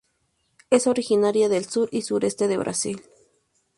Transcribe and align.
Es 0.71 0.87
originaria 0.87 1.47
del 1.47 1.65
sur 1.65 1.87
y 1.91 2.01
sureste 2.01 2.47
de 2.47 2.57
Brasil. 2.57 3.03